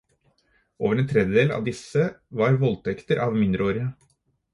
[0.85, 2.05] Over en tredel av disse
[2.39, 3.87] var voldtekter av mindreårige.